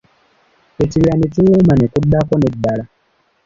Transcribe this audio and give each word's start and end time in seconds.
Ekibira 0.83 1.13
ne 1.17 1.27
kiwuuma, 1.33 1.73
ne 1.77 1.85
kuddako 1.93 2.33
n'eddala. 2.37 2.83